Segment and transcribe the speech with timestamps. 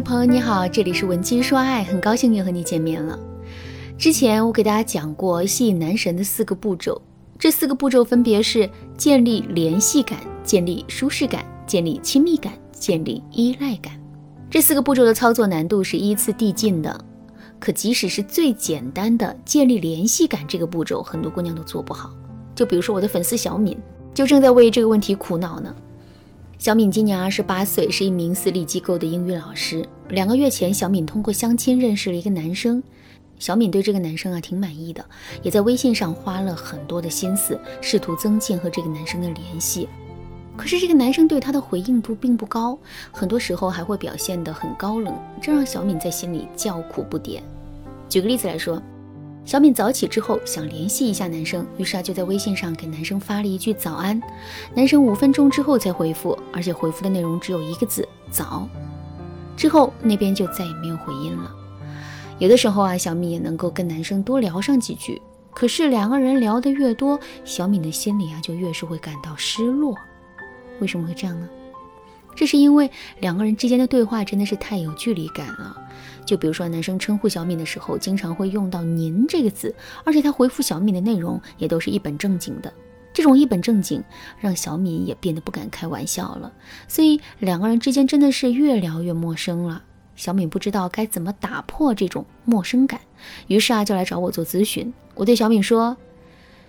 [0.00, 3.18] 朋友你好，这里是文姬说爱，很高兴又和你见面了。
[3.96, 7.00] 之前我给大家讲过吸引男神的四个步骤，
[7.36, 13.92] 这四个步骤分别是建立联系感、建立舒适感、建立亲密感、建立依赖感。
[14.48, 17.04] 这四个步骤的操作难度是依次递进的，
[17.58, 22.10] 可即使是最简单的建立联系感这个步骤，很多姑娘都做不好。
[22.54, 23.76] 就比如说我的粉丝小敏，
[24.14, 25.74] 就正在为这个问题苦恼呢。
[26.58, 29.88] 小敏今年二十八岁，是一名私立机构的英语老师。
[30.08, 32.82] 两个月前，小敏通过相亲认识了一个男生。
[33.38, 35.04] 小敏对这个男生啊挺满意的，
[35.44, 39.88] 也在微信上花了很多的心思，试图增进和这个男生的联系。
[40.56, 42.76] 可是这个男生对她的回应度并不高，
[43.12, 47.38] 很多时候还会表现得很高冷，这让小敏在心里叫苦不迭。
[48.08, 48.82] 举个例子来说。
[49.48, 54.20] 小敏早起之后想联系一下男生，于是啊就在微信上给男生发了一句早安。
[54.74, 58.68] 男生五分钟之后才回复，而且回复的内容只有一个字早。
[59.56, 61.50] 之后那边就再也没有回音了。
[62.38, 65.18] 有的时候啊，小敏也能够跟男生多聊上几句，
[65.54, 69.94] 可是两个人聊得越多，小敏的心里啊就越是会感到失落。
[70.78, 71.48] 为什么会这样呢？
[72.38, 75.76] 这是因为两个人之间的对话真的是太有距离感了。
[76.24, 82.72] 就比如说，男生称呼小敏的时候，经常会用到“您”这个字，而且他回复小敏的内容也都是一本正经的。
[83.12, 84.00] 这种一本正经，
[84.38, 86.52] 让小敏也变得不敢开玩笑了。
[86.86, 89.82] 所以两个人之间真的是越聊越陌生了。
[90.14, 93.00] 小敏不知道该怎么打破这种陌生感，
[93.48, 94.94] 于是啊，就来找我做咨询。
[95.16, 95.96] 我对小敏说：“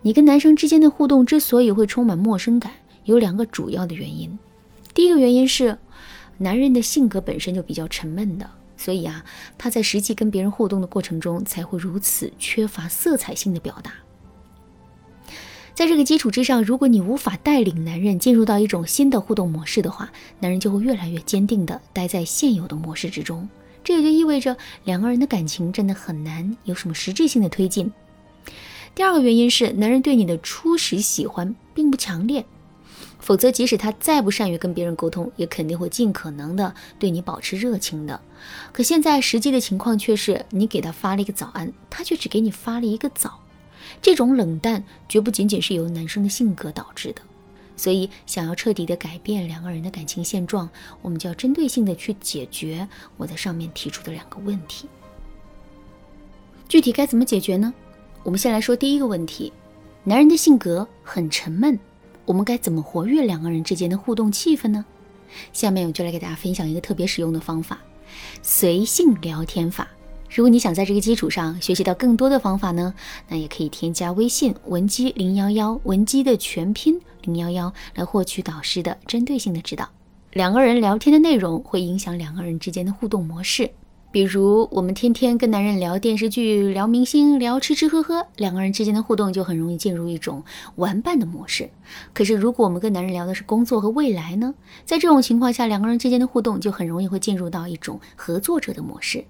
[0.00, 2.72] 你跟男生之间的互动之所以会充满陌生感，
[3.04, 4.38] 有两个主要的原因。
[5.00, 5.78] 第一个原因是，
[6.36, 9.24] 男人的性格本身就比较沉闷的。”所以啊，
[9.56, 13.94] 他在实际跟别人互动的过程中，才会如此缺乏色彩性的表达。
[15.72, 23.48] 在这个基础之上，如果你无法带领男人进入到一种新的互动模式的话，男人就会越来越坚定的待在现有的模式之中。
[23.82, 27.90] 这也就意味着两个人的感情真的很难有什么实质性的推进。
[28.94, 32.44] 第二个原因是，男人对你的初始喜欢并不强烈。
[33.20, 38.20] 否则，即使他再不善于跟别人沟通，也肯定会尽可能的对你保持热情的。
[38.72, 43.40] 可现在实际的情况却是，你给他发了一个早安，他却只给你发了一个早。
[44.00, 47.20] 这种冷淡绝不仅仅是由男生的性格导致的。
[47.76, 50.68] 所以，想要彻底的改变两个人的感情现状，
[51.00, 54.86] 我们就要针对性的去解决我在上面提出的两个问题。
[56.68, 57.72] 具体该怎么解决呢？
[58.22, 59.52] 我们先来说第一个问题：
[60.04, 61.78] 男人的性格很沉闷。
[62.30, 64.84] 我们该怎么活跃两个人之间的互动气氛呢？
[65.52, 67.80] 下面我就来给大家分享一个特别实用的方法——
[68.40, 69.88] 随性聊天法。
[70.30, 72.94] 如果你想在这个基础上学习到更多的方法呢，
[73.26, 79.88] 那也可以添加微信文姬零幺幺，文姬的全拼零幺幺，来获取导师的针对性的指导。
[80.34, 83.68] 两个人聊天的内容会影响两个人之间的互动模式。
[84.12, 90.42] 比如，我们天天跟男人聊电视剧、聊明星、聊吃吃喝喝，两个人之间的互动就很容易进入一种
[90.74, 91.70] 玩伴的模式。
[92.12, 94.52] 可是，如果我们跟男人聊的是工作和未来呢？
[94.84, 99.24] 在这种情况下，两个人之间的互动就很容易会进入到一种合作者的模式。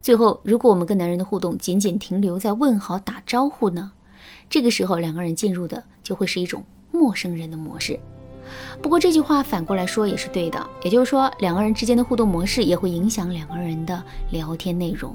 [0.00, 3.92] 最后，如果我们跟男人的互动仅仅停留在问好打招呼呢？
[4.50, 7.96] 这个时候，两个人进入的就会是一种陌生人的模式。
[8.80, 15.14] 不过这句话反过来说也是对的，也就是说两个人之间的互动模式也会影响两个人的聊天内容。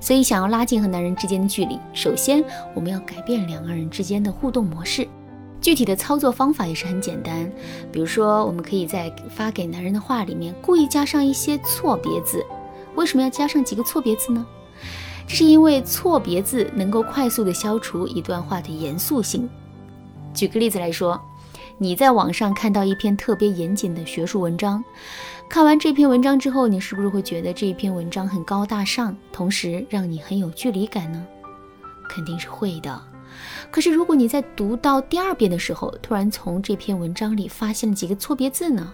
[0.00, 2.42] 所以想要拉近和男人之间的距离，首先
[2.74, 5.06] 我们要改变两个人之间的互动模式。
[5.60, 7.50] 具体的操作方法也是很简单，
[7.92, 12.44] 比如说我们可以在发给男人的话里面故意加上一些错别字。
[12.94, 14.44] 为什么要加上几个错别字呢？
[15.28, 19.48] 这是因为错别字能够快速的消除一段话的严肃性。
[20.34, 21.20] 举个例子来说。
[21.82, 24.84] 你在网上看到一篇特别严谨的学术文章，
[25.48, 31.26] 看完这篇文章之后，你是不是会觉得这篇文章很高大上，同时让你很有距离感呢？
[32.06, 33.02] 肯定是会的。
[33.70, 38.92] 可是如果你在读到第二遍的时候，突然从这篇文章里发现了几个错别字呢？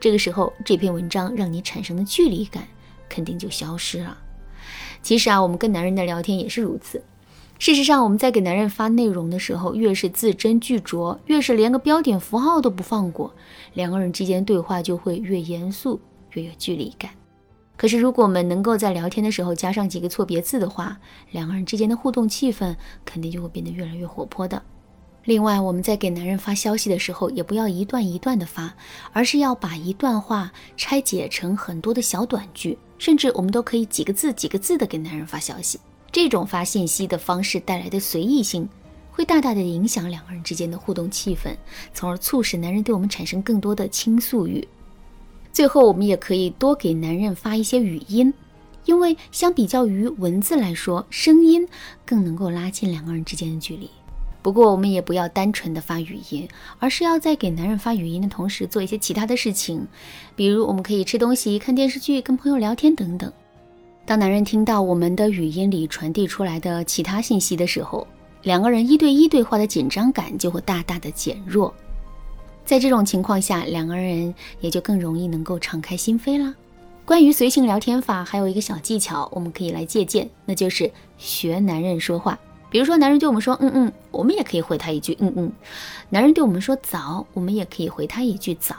[0.00, 2.66] 这个时候，这篇文章让你产生的距离感
[3.10, 4.16] 肯定就消失了。
[5.02, 7.02] 其实啊，我们跟男人的聊天也是如此。
[7.62, 13.32] 事实上，我们在给男人发内容的时候，越是字斟句酌，越是连个标点符号都不放过，
[13.74, 16.00] 两个人之间对话就会越严肃，
[16.32, 17.12] 越有距离感。
[17.76, 20.98] 可是，如果我们能够在聊天的时候加上几个错别字的话，
[21.30, 22.74] 两个人之间的互动气氛
[23.04, 24.60] 肯定就会变得越来越活泼的。
[25.26, 28.74] 另外，我们在给男人发消息的时候，也不要一段一段的发，
[29.12, 35.78] 而是要把一段话拆解成很多的小短句，甚至我们都可以几个字几个字的给男人发消息。
[36.12, 38.68] 这种发信息的方式带来的随意性，
[39.10, 41.56] 会大大的影响两个人之间的互动气氛，
[41.94, 44.68] 从而促使男人对我们产生更多的倾诉欲。
[45.54, 48.34] 最后，我们也可以多给男人发一些语音，
[48.84, 51.66] 因为相比较于文字来说，声音
[52.04, 53.88] 更能够拉近两个人之间的距离。
[54.42, 56.46] 不过，我们也不要单纯的发语音，
[56.78, 59.86] 而是要在给男人发语音的同时，做一些其他的事情，
[60.36, 63.32] 比如我们可以吃东西、看电视剧、跟朋友聊天等等。
[64.12, 68.06] 当男人听到我们的语音里传递出来的其他信息的时候，
[68.42, 71.74] 两个人一对一对话的紧张感就会大大的减弱。
[72.62, 76.54] 在这种情况下，两个人也就更容易能够敞开心扉啦。
[77.06, 82.38] 关于随性聊天法，还有一个小技巧，我们可以来借鉴，那就是学男人说话。
[82.68, 85.48] 比如说，男人对我们说“嗯嗯”，我们也可以回他一句“嗯嗯”；
[86.10, 88.76] 男人对我们说“早”，我们也可以回他一句“早”。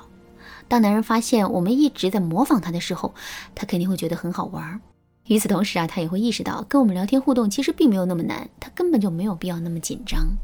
[0.70, 3.16] 当男人发现我们一直在模仿他的时候，
[3.56, 4.80] 他肯定会觉得很好玩儿。
[5.28, 10.38] 与此同时啊，他也会意识到跟我们聊天互动其实并没有那么难，他根本就没有必要那么紧张。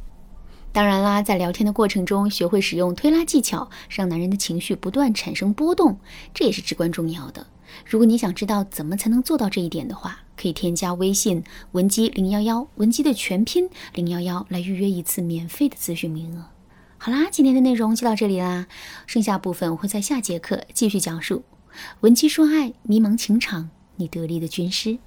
[0.72, 6.00] 当然啦，在聊天的过程中，学会使用推拉技巧，让男人的情绪不断产生波动，
[6.34, 7.48] 这也是至关重要的。
[7.86, 11.44] 如果你想知道怎么才能做到这一点的话，可以添加微信
[11.74, 16.46] 文姬零幺幺，文姬的全拼零幺幺，来预约一次免费的咨询名额。
[16.98, 18.68] 好啦，今天的内容就到这里啦，
[19.08, 21.44] 剩下部分我会在下节课继续讲述。
[22.02, 23.70] 文姬说爱，迷茫情场，
[24.00, 25.00] 你得力的军师。